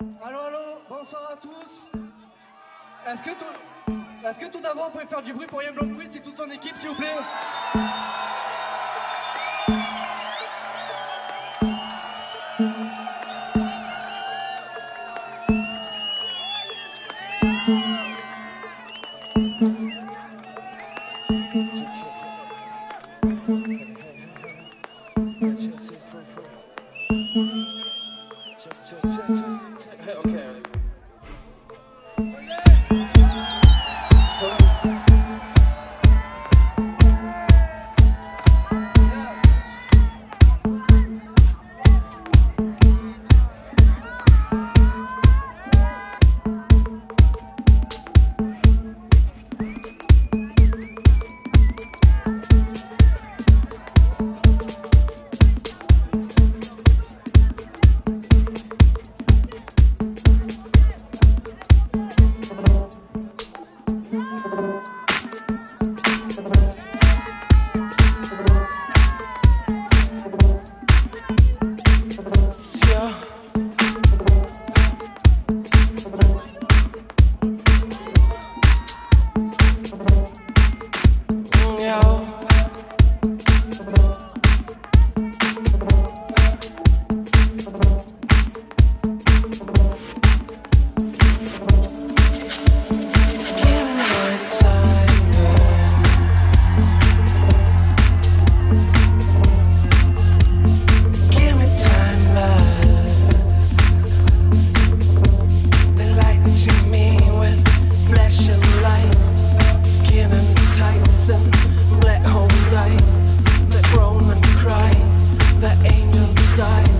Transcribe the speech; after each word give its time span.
Allô, 0.00 0.38
allô, 0.40 0.80
bonsoir 0.88 1.32
à 1.32 1.36
tous. 1.36 1.88
Est-ce 3.06 3.22
que 3.22 3.30
tout, 3.30 3.44
est 4.24 4.50
tout 4.50 4.60
d'abord 4.60 4.92
on 4.94 4.98
peut 4.98 5.04
faire 5.06 5.22
du 5.22 5.32
bruit 5.32 5.46
pour 5.46 5.60
Yann 5.60 5.74
Blomquist 5.74 6.14
et 6.14 6.20
toute 6.20 6.36
son 6.36 6.48
équipe, 6.50 6.76
s'il 6.76 6.90
vous 6.90 6.94
plaît 6.94 7.16
died, 112.88 113.70
the 113.70 113.88
grown 113.92 114.26
man 114.26 114.42
cried, 114.42 114.94
the 115.60 115.72
angels 115.92 116.56
die. 116.56 116.97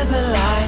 live 0.00 0.12
a 0.14 0.32
life 0.32 0.59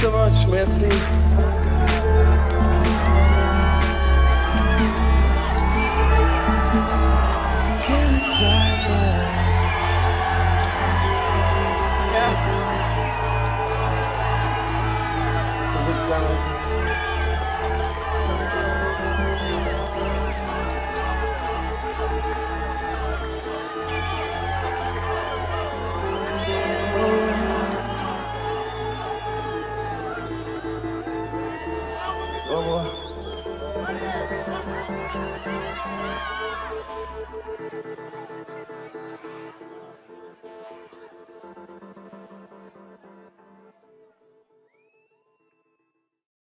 So 0.00 0.10
much. 0.12 0.46
Merci. 0.48 1.25